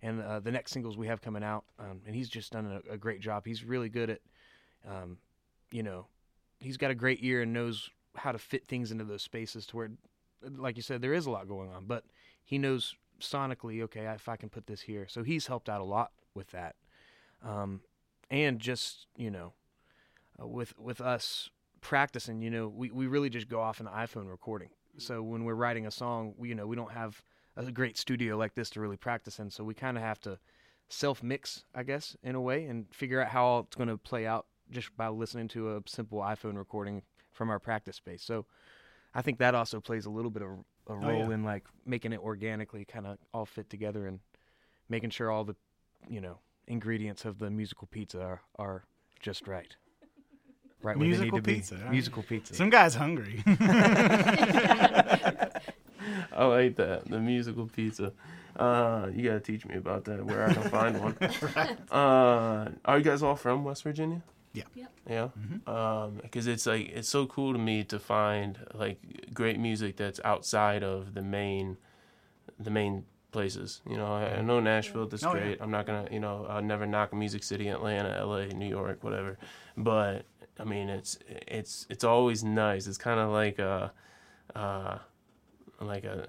and 0.01 0.21
uh, 0.21 0.39
the 0.39 0.51
next 0.51 0.71
singles 0.71 0.97
we 0.97 1.07
have 1.07 1.21
coming 1.21 1.43
out. 1.43 1.65
Um, 1.79 2.01
and 2.05 2.15
he's 2.15 2.29
just 2.29 2.51
done 2.51 2.65
a, 2.65 2.93
a, 2.93 2.97
great 2.97 3.21
job. 3.21 3.45
He's 3.45 3.63
really 3.63 3.89
good 3.89 4.09
at, 4.09 4.21
um, 4.87 5.17
you 5.71 5.83
know, 5.83 6.07
he's 6.59 6.77
got 6.77 6.89
a 6.89 6.95
great 6.95 7.19
ear 7.21 7.43
and 7.43 7.53
knows 7.53 7.91
how 8.15 8.31
to 8.31 8.37
fit 8.37 8.65
things 8.65 8.91
into 8.91 9.03
those 9.03 9.21
spaces 9.21 9.65
to 9.67 9.77
where, 9.77 9.91
like 10.43 10.75
you 10.75 10.83
said, 10.83 11.01
there 11.01 11.13
is 11.13 11.25
a 11.25 11.31
lot 11.31 11.47
going 11.47 11.69
on, 11.69 11.85
but 11.85 12.03
he 12.43 12.57
knows 12.57 12.95
sonically, 13.19 13.81
okay, 13.83 14.05
if 14.13 14.27
I 14.27 14.35
can 14.35 14.49
put 14.49 14.67
this 14.67 14.81
here. 14.81 15.07
So 15.07 15.23
he's 15.23 15.47
helped 15.47 15.69
out 15.69 15.81
a 15.81 15.85
lot 15.85 16.11
with 16.33 16.51
that. 16.51 16.75
Um, 17.43 17.81
and 18.29 18.59
just, 18.59 19.07
you 19.15 19.31
know, 19.31 19.53
uh, 20.41 20.47
with, 20.47 20.77
with 20.77 21.01
us 21.01 21.49
practicing, 21.81 22.41
you 22.41 22.49
know, 22.49 22.67
we, 22.67 22.91
we 22.91 23.07
really 23.07 23.29
just 23.29 23.49
go 23.49 23.61
off 23.61 23.79
an 23.79 23.87
iPhone 23.87 24.29
recording. 24.29 24.69
So 24.97 25.21
when 25.21 25.43
we're 25.43 25.55
writing 25.55 25.87
a 25.87 25.91
song, 25.91 26.33
we, 26.37 26.49
you 26.49 26.55
know, 26.55 26.67
we 26.67 26.75
don't 26.75 26.91
have 26.91 27.23
a 27.55 27.71
great 27.71 27.97
studio 27.97 28.37
like 28.37 28.55
this 28.55 28.69
to 28.71 28.81
really 28.81 28.97
practice 28.97 29.39
in. 29.39 29.49
So 29.49 29.63
we 29.63 29.73
kind 29.73 29.97
of 29.97 30.03
have 30.03 30.19
to 30.21 30.39
self 30.89 31.23
mix, 31.23 31.63
I 31.73 31.83
guess, 31.83 32.15
in 32.23 32.35
a 32.35 32.41
way, 32.41 32.65
and 32.65 32.85
figure 32.93 33.21
out 33.21 33.29
how 33.29 33.59
it's 33.59 33.75
going 33.75 33.89
to 33.89 33.97
play 33.97 34.25
out 34.25 34.45
just 34.69 34.95
by 34.95 35.07
listening 35.09 35.47
to 35.49 35.75
a 35.75 35.81
simple 35.85 36.19
iPhone 36.19 36.57
recording 36.57 37.03
from 37.31 37.49
our 37.49 37.59
practice 37.59 37.95
space. 37.95 38.23
So 38.23 38.45
I 39.13 39.21
think 39.21 39.39
that 39.39 39.55
also 39.55 39.79
plays 39.79 40.05
a 40.05 40.09
little 40.09 40.31
bit 40.31 40.43
of 40.43 40.49
a 40.87 40.95
role 40.95 41.23
oh, 41.23 41.29
yeah. 41.29 41.35
in 41.35 41.43
like 41.43 41.65
making 41.85 42.13
it 42.13 42.19
organically 42.19 42.85
kind 42.85 43.05
of 43.07 43.17
all 43.33 43.45
fit 43.45 43.69
together 43.69 44.07
and 44.07 44.19
making 44.89 45.09
sure 45.09 45.29
all 45.31 45.43
the, 45.43 45.55
you 46.09 46.21
know, 46.21 46.39
ingredients 46.67 47.25
of 47.25 47.39
the 47.39 47.49
musical 47.49 47.87
pizza 47.91 48.21
are, 48.21 48.41
are 48.57 48.83
just 49.19 49.47
right. 49.47 49.75
Right 50.83 50.97
when 50.97 51.11
they 51.11 51.17
need 51.19 51.35
to 51.35 51.41
be. 51.43 51.51
musical 51.51 51.75
pizza. 51.77 51.91
Musical 51.91 52.23
pizza. 52.23 52.55
Some 52.55 52.71
guy's 52.71 52.95
hungry. 52.95 53.43
I 56.35 56.45
like 56.45 56.75
that. 56.77 57.07
The 57.07 57.19
musical 57.19 57.67
pizza. 57.67 58.13
Uh, 58.55 59.09
you 59.13 59.29
gotta 59.29 59.39
teach 59.39 59.65
me 59.65 59.75
about 59.75 60.05
that. 60.05 60.25
Where 60.25 60.49
I 60.49 60.53
can 60.53 60.69
find 60.69 60.99
one. 60.99 61.17
right. 61.55 61.77
Uh, 61.91 62.69
are 62.85 62.97
you 62.97 63.03
guys 63.03 63.21
all 63.21 63.35
from 63.35 63.63
West 63.63 63.83
Virginia? 63.83 64.23
Yeah. 64.53 64.63
Yep. 64.75 64.91
Yeah. 65.09 65.29
Mm-hmm. 65.39 65.69
Um, 65.69 66.19
because 66.21 66.47
it's 66.47 66.65
like 66.65 66.89
it's 66.89 67.09
so 67.09 67.25
cool 67.25 67.53
to 67.53 67.59
me 67.59 67.83
to 67.85 67.99
find 67.99 68.59
like 68.73 68.99
great 69.33 69.59
music 69.59 69.97
that's 69.97 70.19
outside 70.25 70.83
of 70.83 71.13
the 71.13 71.21
main, 71.21 71.77
the 72.59 72.69
main 72.69 73.05
places. 73.31 73.81
You 73.89 73.97
know, 73.97 74.13
I, 74.13 74.37
I 74.37 74.41
know 74.41 74.59
Nashville. 74.59 75.07
That's 75.07 75.23
oh, 75.23 75.31
great. 75.31 75.57
Yeah. 75.57 75.63
I'm 75.63 75.71
not 75.71 75.85
gonna, 75.85 76.07
you 76.11 76.19
know, 76.19 76.45
I'll 76.49 76.61
never 76.61 76.85
knock 76.85 77.13
Music 77.13 77.43
City, 77.43 77.69
Atlanta, 77.69 78.15
L.A., 78.17 78.47
New 78.47 78.67
York, 78.67 79.03
whatever. 79.03 79.37
But 79.77 80.25
I 80.59 80.63
mean, 80.65 80.89
it's 80.89 81.17
it's 81.27 81.85
it's 81.89 82.03
always 82.03 82.43
nice. 82.43 82.87
It's 82.87 82.97
kind 82.97 83.19
of 83.19 83.29
like 83.31 83.59
a. 83.59 83.91
Uh, 84.55 84.97
like 85.87 86.03
a 86.03 86.27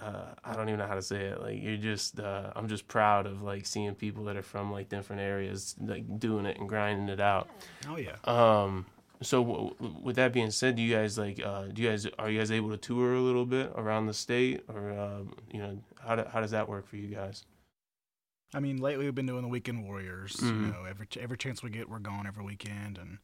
uh, 0.00 0.34
I 0.44 0.54
don't 0.54 0.68
even 0.68 0.78
know 0.78 0.86
how 0.86 0.94
to 0.94 1.02
say 1.02 1.26
it. 1.26 1.40
Like 1.40 1.62
you're 1.62 1.76
just 1.76 2.20
uh, 2.20 2.52
I'm 2.54 2.68
just 2.68 2.88
proud 2.88 3.26
of 3.26 3.42
like 3.42 3.66
seeing 3.66 3.94
people 3.94 4.24
that 4.24 4.36
are 4.36 4.42
from 4.42 4.72
like 4.72 4.88
different 4.88 5.22
areas 5.22 5.74
like 5.80 6.18
doing 6.18 6.46
it 6.46 6.58
and 6.58 6.68
grinding 6.68 7.08
it 7.08 7.20
out. 7.20 7.48
Oh 7.88 7.96
yeah. 7.96 8.16
Um. 8.24 8.86
So 9.22 9.44
w- 9.44 9.74
with 10.02 10.16
that 10.16 10.32
being 10.32 10.50
said, 10.50 10.76
do 10.76 10.82
you 10.82 10.94
guys 10.94 11.16
like 11.16 11.40
uh, 11.44 11.66
do 11.66 11.82
you 11.82 11.88
guys 11.88 12.06
are 12.18 12.30
you 12.30 12.38
guys 12.38 12.50
able 12.50 12.70
to 12.70 12.76
tour 12.76 13.14
a 13.14 13.20
little 13.20 13.46
bit 13.46 13.72
around 13.76 14.06
the 14.06 14.14
state 14.14 14.64
or 14.68 14.90
um, 14.98 15.34
you 15.52 15.60
know 15.60 15.78
how 16.00 16.16
do, 16.16 16.24
how 16.30 16.40
does 16.40 16.50
that 16.50 16.68
work 16.68 16.86
for 16.86 16.96
you 16.96 17.08
guys? 17.14 17.44
I 18.54 18.60
mean, 18.60 18.78
lately 18.78 19.06
we've 19.06 19.14
been 19.14 19.26
doing 19.26 19.42
the 19.42 19.48
Weekend 19.48 19.84
Warriors. 19.84 20.36
Mm-hmm. 20.36 20.66
You 20.66 20.72
know, 20.72 20.84
every 20.84 21.06
every 21.20 21.38
chance 21.38 21.62
we 21.62 21.70
get, 21.70 21.88
we're 21.88 22.00
gone 22.00 22.26
every 22.26 22.44
weekend, 22.44 22.98
and 22.98 23.18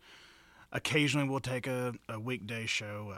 occasionally 0.72 1.28
we'll 1.28 1.40
take 1.40 1.66
a, 1.66 1.94
a 2.08 2.18
weekday 2.18 2.66
show. 2.66 3.12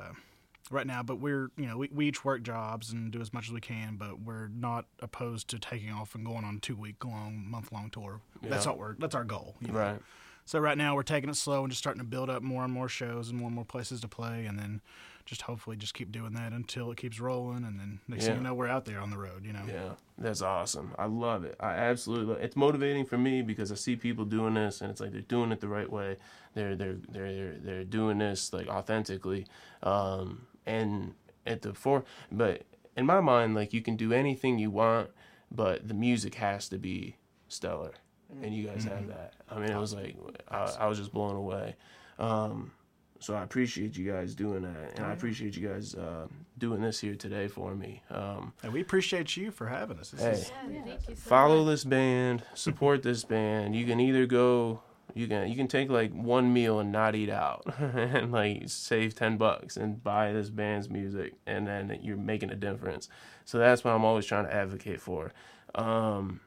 Right 0.72 0.86
now, 0.86 1.02
but 1.02 1.18
we're 1.18 1.50
you 1.56 1.66
know 1.66 1.76
we, 1.76 1.90
we 1.92 2.06
each 2.06 2.24
work 2.24 2.42
jobs 2.42 2.92
and 2.92 3.10
do 3.10 3.20
as 3.20 3.32
much 3.32 3.48
as 3.48 3.52
we 3.52 3.60
can, 3.60 3.96
but 3.96 4.20
we're 4.20 4.48
not 4.48 4.84
opposed 5.00 5.48
to 5.48 5.58
taking 5.58 5.90
off 5.90 6.14
and 6.14 6.24
going 6.24 6.44
on 6.44 6.56
a 6.56 6.60
two 6.60 6.76
week 6.76 7.04
long, 7.04 7.44
month 7.48 7.72
long 7.72 7.90
tour. 7.90 8.20
Yeah. 8.40 8.50
That's 8.50 8.66
what 8.66 8.78
we're 8.78 8.94
that's 8.94 9.16
our 9.16 9.24
goal. 9.24 9.56
You 9.60 9.68
know? 9.68 9.78
Right. 9.78 10.00
So 10.44 10.58
right 10.58 10.78
now 10.78 10.94
we're 10.94 11.02
taking 11.02 11.30
it 11.30 11.36
slow 11.36 11.62
and 11.62 11.70
just 11.70 11.78
starting 11.80 12.00
to 12.00 12.06
build 12.06 12.30
up 12.30 12.42
more 12.42 12.64
and 12.64 12.72
more 12.72 12.88
shows 12.88 13.30
and 13.30 13.38
more 13.38 13.46
and 13.46 13.54
more 13.54 13.64
places 13.64 14.00
to 14.00 14.08
play, 14.08 14.46
and 14.46 14.58
then 14.58 14.80
just 15.24 15.42
hopefully 15.42 15.76
just 15.76 15.94
keep 15.94 16.10
doing 16.10 16.32
that 16.32 16.52
until 16.52 16.90
it 16.90 16.96
keeps 16.96 17.20
rolling, 17.20 17.64
and 17.64 17.78
then 17.78 18.00
next 18.08 18.22
yeah. 18.22 18.30
thing 18.30 18.38
you 18.38 18.42
know 18.42 18.54
we're 18.54 18.66
out 18.66 18.84
there 18.84 19.00
on 19.00 19.10
the 19.10 19.16
road. 19.16 19.44
You 19.44 19.52
know. 19.52 19.62
Yeah, 19.68 19.90
that's 20.18 20.42
awesome. 20.42 20.92
I 20.98 21.06
love 21.06 21.44
it. 21.44 21.54
I 21.60 21.74
absolutely. 21.74 22.26
Love 22.26 22.38
it. 22.38 22.44
It's 22.46 22.56
motivating 22.56 23.04
for 23.04 23.16
me 23.16 23.42
because 23.42 23.70
I 23.70 23.76
see 23.76 23.94
people 23.94 24.24
doing 24.24 24.54
this, 24.54 24.80
and 24.80 24.90
it's 24.90 25.00
like 25.00 25.12
they're 25.12 25.20
doing 25.20 25.52
it 25.52 25.60
the 25.60 25.68
right 25.68 25.90
way. 25.90 26.16
They're 26.54 26.74
they're 26.74 26.96
they're 27.08 27.54
they're 27.60 27.84
doing 27.84 28.18
this 28.18 28.52
like 28.52 28.66
authentically. 28.66 29.46
Um, 29.84 30.46
and 30.70 31.14
at 31.46 31.62
the 31.62 31.72
fore 31.74 32.04
but 32.30 32.62
in 32.96 33.06
my 33.06 33.20
mind 33.20 33.54
like 33.54 33.72
you 33.72 33.80
can 33.80 33.96
do 33.96 34.12
anything 34.12 34.58
you 34.58 34.70
want 34.70 35.10
but 35.50 35.88
the 35.88 35.94
music 35.94 36.36
has 36.36 36.68
to 36.68 36.78
be 36.78 37.16
stellar. 37.48 37.92
And 38.42 38.54
you 38.54 38.66
guys 38.66 38.84
mm-hmm. 38.84 38.96
have 38.96 39.08
that. 39.08 39.34
I 39.48 39.58
mean 39.58 39.70
it 39.70 39.78
was 39.78 39.92
like 39.92 40.16
I, 40.48 40.72
I 40.80 40.86
was 40.86 40.98
just 40.98 41.12
blown 41.12 41.36
away. 41.36 41.76
Um, 42.18 42.72
so 43.18 43.34
i 43.34 43.42
appreciate 43.42 43.98
you 43.98 44.10
guys 44.10 44.34
doing 44.34 44.62
that. 44.62 44.96
And 44.96 45.04
i 45.04 45.12
appreciate 45.12 45.56
you 45.56 45.68
guys 45.68 45.94
uh, 45.94 46.26
doing 46.58 46.80
this 46.80 47.00
here 47.00 47.16
today 47.16 47.48
for 47.48 47.74
me. 47.74 48.02
Um, 48.10 48.52
and 48.62 48.72
we 48.72 48.80
appreciate 48.80 49.36
you 49.36 49.50
for 49.50 49.66
having 49.66 49.98
us. 49.98 50.10
This 50.10 50.22
hey, 50.22 50.30
is, 50.30 50.52
yeah, 50.70 50.96
so 51.06 51.14
follow 51.14 51.64
much. 51.64 51.72
this 51.72 51.84
band. 51.84 52.42
Support 52.54 53.02
this 53.02 53.24
band. 53.24 53.74
You 53.74 53.84
can 53.84 54.00
either 54.00 54.26
go 54.26 54.82
you 55.14 55.26
can 55.26 55.48
you 55.48 55.56
can 55.56 55.68
take 55.68 55.90
like 55.90 56.12
one 56.12 56.52
meal 56.52 56.80
and 56.80 56.92
not 56.92 57.14
eat 57.14 57.30
out 57.30 57.64
and 57.78 58.32
like 58.32 58.62
save 58.66 59.14
10 59.14 59.36
bucks 59.36 59.76
and 59.76 60.02
buy 60.02 60.32
this 60.32 60.50
band's 60.50 60.88
music 60.88 61.34
and 61.46 61.66
then 61.66 61.98
you're 62.02 62.16
making 62.16 62.50
a 62.50 62.56
difference. 62.56 63.08
So 63.44 63.58
that's 63.58 63.84
what 63.84 63.94
i'm 63.94 64.04
always 64.04 64.26
trying 64.26 64.46
to 64.46 64.54
advocate 64.54 65.00
for. 65.00 65.32
Um, 65.74 66.40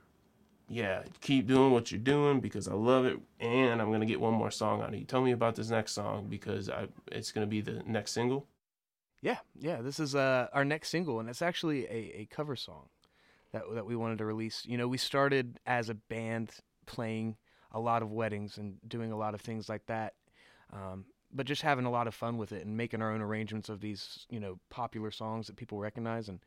yeah 0.70 1.04
keep 1.22 1.48
doing 1.48 1.72
what 1.72 1.92
you're 1.92 2.00
doing 2.00 2.40
because 2.40 2.68
i 2.68 2.74
love 2.74 3.06
it 3.06 3.20
and 3.40 3.82
i'm 3.82 3.92
gonna 3.92 4.06
get 4.06 4.20
one 4.20 4.34
more 4.34 4.52
song 4.52 4.82
on 4.82 4.94
you. 4.94 5.06
Tell 5.06 5.22
me 5.22 5.32
about 5.32 5.56
this 5.56 5.70
next 5.70 5.94
song 5.94 6.28
because 6.30 6.70
I, 6.70 6.88
it's 7.12 7.32
gonna 7.32 7.48
be 7.48 7.62
the 7.62 7.84
next 7.86 8.12
single. 8.12 8.48
Yeah 9.22 9.38
yeah 9.60 9.82
this 9.82 10.00
is 10.00 10.16
uh, 10.16 10.48
our 10.54 10.66
next 10.66 10.90
single 10.90 11.20
and 11.20 11.30
it's 11.30 11.42
actually 11.42 11.86
a, 11.86 12.22
a 12.22 12.28
cover 12.32 12.56
song 12.56 12.90
that, 13.52 13.64
that 13.74 13.86
we 13.86 13.96
wanted 13.96 14.18
to 14.18 14.26
release. 14.26 14.64
You 14.66 14.78
know 14.78 14.88
we 14.88 14.98
started 14.98 15.60
as 15.66 15.90
a 15.90 15.94
band 15.94 16.52
playing 16.86 17.38
a 17.74 17.80
lot 17.80 18.02
of 18.02 18.12
weddings 18.12 18.58
and 18.58 18.78
doing 18.88 19.12
a 19.12 19.18
lot 19.18 19.34
of 19.34 19.42
things 19.42 19.70
like 19.70 19.86
that. 19.88 20.14
Um, 20.72 21.06
but 21.32 21.46
just 21.46 21.64
having 21.64 21.86
a 21.86 21.92
lot 21.92 22.08
of 22.08 22.14
fun 22.14 22.38
with 22.38 22.52
it 22.52 22.66
and 22.66 22.78
making 22.78 23.02
our 23.02 23.12
own 23.12 23.22
arrangements 23.22 23.70
of 23.70 23.82
these, 23.82 24.26
you 24.30 24.40
know, 24.40 24.60
popular 24.70 25.12
songs 25.12 25.48
that 25.48 25.56
people 25.56 25.80
recognize. 25.80 26.30
And 26.30 26.40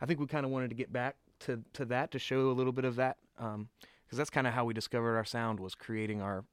I 0.00 0.06
think 0.06 0.20
we 0.20 0.26
kind 0.26 0.44
of 0.44 0.52
wanted 0.52 0.68
to 0.68 0.76
get 0.76 0.92
back 0.92 1.16
to, 1.40 1.62
to 1.72 1.84
that 1.86 2.10
to 2.12 2.18
show 2.18 2.50
a 2.50 2.52
little 2.52 2.72
bit 2.72 2.84
of 2.84 2.96
that, 2.96 3.16
because 3.36 3.54
um, 3.54 3.68
that's 4.12 4.30
kind 4.30 4.46
of 4.46 4.52
how 4.52 4.64
we 4.64 4.74
discovered 4.74 5.16
our 5.16 5.24
sound 5.24 5.60
was 5.60 5.74
creating 5.74 6.20
our 6.20 6.44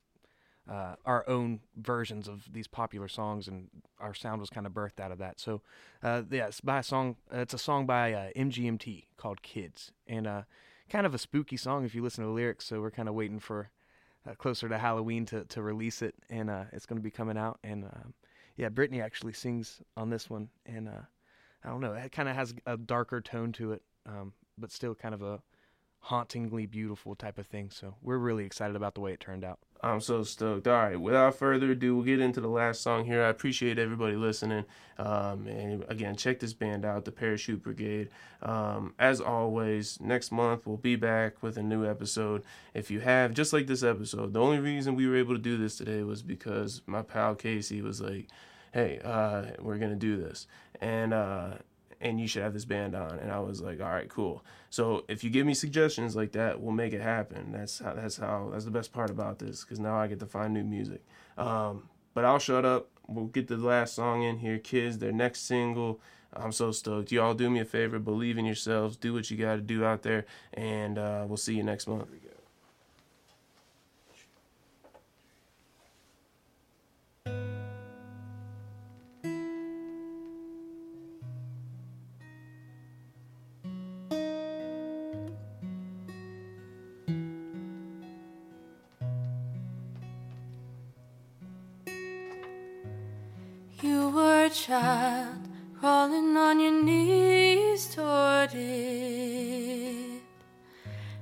uh, 0.69 0.95
our 1.05 1.27
own 1.27 1.59
versions 1.75 2.27
of 2.27 2.47
these 2.53 2.67
popular 2.67 3.07
songs, 3.07 3.47
and 3.47 3.67
our 3.99 4.13
sound 4.13 4.39
was 4.39 4.49
kind 4.49 4.67
of 4.67 4.73
birthed 4.73 4.99
out 4.99 5.11
of 5.11 5.17
that. 5.17 5.39
So, 5.39 5.61
uh, 6.03 6.21
yeah, 6.29 6.47
it's 6.47 6.61
by 6.61 6.79
a 6.79 6.83
song. 6.83 7.15
Uh, 7.33 7.39
it's 7.39 7.53
a 7.53 7.57
song 7.57 7.85
by 7.85 8.13
uh, 8.13 8.29
MGMT 8.35 9.05
called 9.17 9.41
"Kids," 9.41 9.91
and 10.07 10.27
uh, 10.27 10.43
kind 10.89 11.05
of 11.05 11.15
a 11.15 11.17
spooky 11.17 11.57
song 11.57 11.83
if 11.83 11.95
you 11.95 12.03
listen 12.03 12.23
to 12.23 12.27
the 12.27 12.33
lyrics. 12.33 12.65
So 12.65 12.79
we're 12.79 12.91
kind 12.91 13.09
of 13.09 13.15
waiting 13.15 13.39
for 13.39 13.71
uh, 14.29 14.35
closer 14.35 14.69
to 14.69 14.77
Halloween 14.77 15.25
to, 15.27 15.45
to 15.45 15.61
release 15.61 16.01
it, 16.01 16.15
and 16.29 16.49
uh, 16.49 16.65
it's 16.71 16.85
going 16.85 16.99
to 16.99 17.03
be 17.03 17.11
coming 17.11 17.37
out. 17.37 17.59
And 17.63 17.85
um, 17.85 18.13
yeah, 18.57 18.69
Brittany 18.69 19.01
actually 19.01 19.33
sings 19.33 19.81
on 19.97 20.09
this 20.09 20.29
one, 20.29 20.49
and 20.65 20.87
uh, 20.87 21.01
I 21.63 21.69
don't 21.69 21.81
know, 21.81 21.93
it 21.93 22.11
kind 22.11 22.29
of 22.29 22.35
has 22.35 22.53
a 22.65 22.77
darker 22.77 23.21
tone 23.21 23.51
to 23.53 23.73
it, 23.73 23.81
um, 24.05 24.33
but 24.57 24.71
still 24.71 24.95
kind 24.95 25.13
of 25.13 25.21
a 25.21 25.41
hauntingly 25.99 26.65
beautiful 26.65 27.15
type 27.15 27.37
of 27.37 27.47
thing. 27.47 27.69
So 27.69 27.95
we're 28.01 28.17
really 28.17 28.45
excited 28.45 28.75
about 28.75 28.95
the 28.95 29.01
way 29.01 29.13
it 29.13 29.19
turned 29.19 29.43
out. 29.43 29.59
I'm 29.83 29.99
so 29.99 30.23
stoked. 30.23 30.67
All 30.67 30.73
right, 30.73 30.99
without 30.99 31.35
further 31.35 31.71
ado, 31.71 31.95
we'll 31.95 32.05
get 32.05 32.19
into 32.19 32.39
the 32.39 32.47
last 32.47 32.81
song 32.81 33.05
here. 33.05 33.23
I 33.23 33.29
appreciate 33.29 33.79
everybody 33.79 34.15
listening. 34.15 34.65
Um, 34.99 35.47
and 35.47 35.83
again, 35.87 36.15
check 36.15 36.39
this 36.39 36.53
band 36.53 36.85
out, 36.85 37.05
the 37.05 37.11
Parachute 37.11 37.63
Brigade. 37.63 38.09
Um, 38.43 38.93
as 38.99 39.19
always, 39.19 39.99
next 39.99 40.31
month 40.31 40.67
we'll 40.67 40.77
be 40.77 40.95
back 40.95 41.41
with 41.41 41.57
a 41.57 41.63
new 41.63 41.85
episode. 41.85 42.43
If 42.75 42.91
you 42.91 42.99
have, 42.99 43.33
just 43.33 43.53
like 43.53 43.65
this 43.65 43.81
episode, 43.81 44.33
the 44.33 44.41
only 44.41 44.59
reason 44.59 44.95
we 44.95 45.07
were 45.07 45.17
able 45.17 45.33
to 45.33 45.41
do 45.41 45.57
this 45.57 45.77
today 45.77 46.03
was 46.03 46.21
because 46.21 46.83
my 46.85 47.01
pal 47.01 47.33
Casey 47.33 47.81
was 47.81 48.01
like, 48.01 48.27
hey, 48.73 48.99
uh, 49.03 49.45
we're 49.59 49.79
going 49.79 49.91
to 49.91 49.97
do 49.97 50.17
this. 50.17 50.45
And, 50.79 51.13
uh, 51.13 51.53
and 52.01 52.19
you 52.19 52.27
should 52.27 52.43
have 52.43 52.53
this 52.53 52.65
band 52.65 52.95
on. 52.95 53.19
And 53.19 53.31
I 53.31 53.39
was 53.39 53.61
like, 53.61 53.79
all 53.79 53.89
right, 53.89 54.09
cool. 54.09 54.43
So 54.69 55.05
if 55.07 55.23
you 55.23 55.29
give 55.29 55.45
me 55.45 55.53
suggestions 55.53 56.15
like 56.15 56.31
that, 56.33 56.59
we'll 56.59 56.71
make 56.71 56.93
it 56.93 57.01
happen. 57.01 57.51
That's 57.51 57.79
how, 57.79 57.93
that's 57.93 58.17
how, 58.17 58.49
that's 58.51 58.65
the 58.65 58.71
best 58.71 58.91
part 58.91 59.09
about 59.09 59.39
this 59.39 59.63
because 59.63 59.79
now 59.79 59.95
I 59.95 60.07
get 60.07 60.19
to 60.19 60.25
find 60.25 60.53
new 60.53 60.63
music. 60.63 61.01
Um, 61.37 61.89
but 62.13 62.25
I'll 62.25 62.39
shut 62.39 62.65
up. 62.65 62.89
We'll 63.07 63.25
get 63.25 63.47
the 63.47 63.57
last 63.57 63.93
song 63.95 64.23
in 64.23 64.39
here, 64.39 64.57
kids. 64.57 64.97
Their 64.97 65.11
next 65.11 65.41
single. 65.41 65.99
I'm 66.33 66.51
so 66.51 66.71
stoked. 66.71 67.11
Y'all 67.11 67.33
do 67.33 67.49
me 67.49 67.59
a 67.59 67.65
favor, 67.65 67.99
believe 67.99 68.37
in 68.37 68.45
yourselves, 68.45 68.95
do 68.95 69.13
what 69.13 69.29
you 69.29 69.37
got 69.37 69.55
to 69.55 69.61
do 69.61 69.83
out 69.83 70.01
there, 70.01 70.25
and 70.53 70.97
uh, 70.97 71.25
we'll 71.27 71.35
see 71.35 71.55
you 71.55 71.63
next 71.63 71.87
month. 71.87 72.07
Child 94.51 95.47
crawling 95.79 96.35
on 96.35 96.59
your 96.59 96.83
knees 96.83 97.95
toward 97.95 98.53
it, 98.53 100.21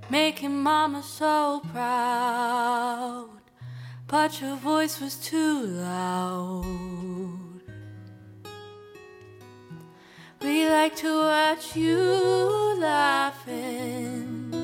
making 0.09 0.59
mama 0.61 1.03
so 1.03 1.61
proud. 1.71 3.29
But 4.07 4.41
your 4.41 4.55
voice 4.55 4.99
was 4.99 5.15
too 5.15 5.61
loud. 5.65 6.65
We 10.41 10.67
like 10.67 10.95
to 10.97 11.21
watch 11.21 11.75
you 11.75 12.75
laughing, 12.79 14.55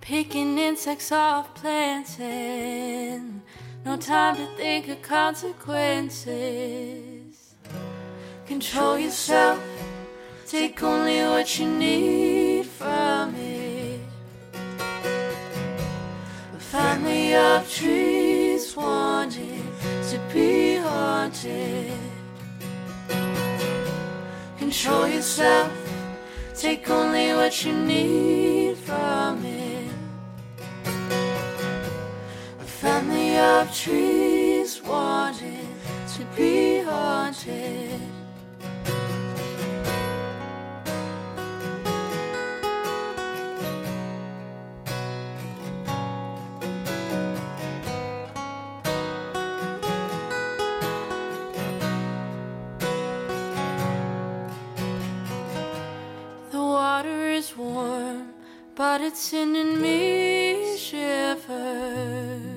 picking 0.00 0.58
insects 0.58 1.12
off 1.12 1.54
plants, 1.54 2.18
and 2.18 3.35
no 3.86 3.96
time 3.96 4.34
to 4.34 4.46
think 4.56 4.88
of 4.88 5.00
consequences. 5.00 7.54
Control 8.44 8.98
yourself, 8.98 9.62
take 10.44 10.82
only 10.82 11.20
what 11.20 11.56
you 11.56 11.68
need 11.68 12.66
from 12.66 13.36
it. 13.36 14.00
A 16.52 16.58
family 16.58 17.36
of 17.36 17.72
trees 17.72 18.76
wanted 18.76 19.62
to 20.10 20.20
be 20.34 20.78
haunted. 20.78 21.92
Control 24.58 25.06
yourself, 25.06 25.70
take 26.56 26.90
only 26.90 27.32
what 27.34 27.64
you 27.64 27.72
need 27.72 28.76
from 28.78 29.44
it. 29.44 29.65
Of 33.36 33.74
trees 33.74 34.82
wanted 34.82 35.68
to 36.14 36.24
be 36.36 36.80
haunted. 36.80 38.00
The 56.50 56.58
water 56.58 57.30
is 57.30 57.56
warm, 57.56 58.32
but 58.74 59.00
it's 59.02 59.20
sending 59.20 59.80
me 59.80 60.76
shivers. 60.78 62.55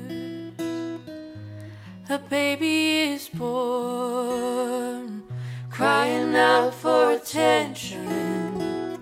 A 2.11 2.17
baby 2.17 3.01
is 3.13 3.29
born, 3.29 5.21
crying 5.69 6.35
out 6.35 6.73
for 6.73 7.11
attention. 7.11 8.97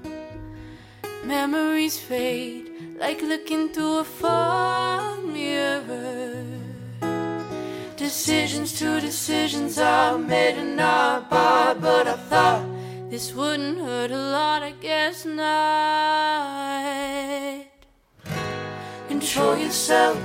Memories 1.24 1.98
fade 1.98 2.70
like 3.00 3.22
looking 3.22 3.70
through 3.70 4.00
a 4.00 4.04
fog 4.04 5.24
mirror. 5.24 6.44
Decisions 7.96 8.74
to 8.78 9.00
decisions 9.00 9.78
are 9.80 10.18
made 10.18 10.58
and 10.58 10.76
not 10.76 11.30
bought, 11.30 11.80
but 11.80 12.10
I 12.10 12.18
thought 12.18 12.66
this 13.10 13.34
wouldn't 13.34 13.78
hurt 13.78 14.12
a 14.12 14.18
lot, 14.18 14.64
I 14.64 14.72
guess 14.82 15.24
not. 15.24 15.48
Control 19.08 19.56
yourself, 19.56 20.18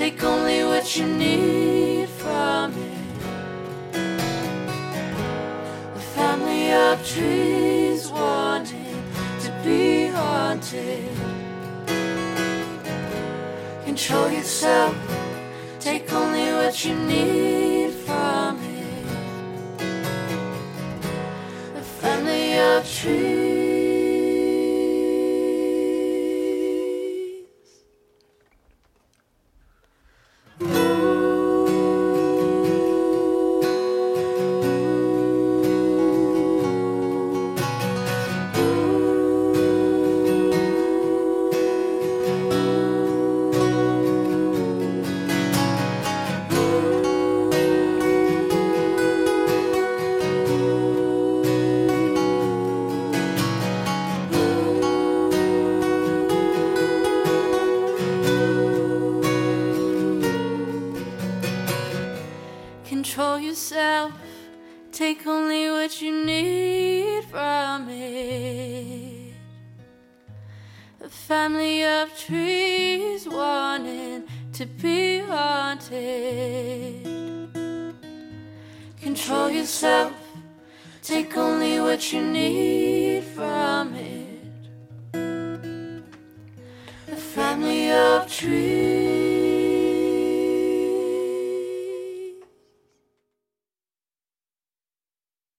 take 0.00 0.24
only 0.24 0.64
what 0.64 0.96
you 0.96 1.06
need 1.06 2.08
from 2.08 2.72
it. 2.72 3.04
A 5.94 6.00
family 6.16 6.72
of 6.72 7.06
trees 7.06 8.08
wanted 8.08 8.96
to 9.42 9.50
be 9.62 10.06
haunted. 10.06 11.10
Control 13.84 14.30
yourself, 14.30 14.96
take 15.78 16.10
only 16.14 16.50
what 16.60 16.82
you 16.82 16.94
need 16.94 17.90
from 18.06 18.58
it. 18.80 19.04
A 21.76 21.82
family 22.00 22.58
of 22.58 22.90
trees. 22.90 23.49
Trees 72.16 73.28
wanting 73.28 74.24
to 74.52 74.66
be 74.66 74.99